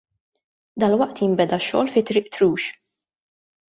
[0.83, 2.71] Dalwaqt jinbeda x-xogħol fi Triq Trux.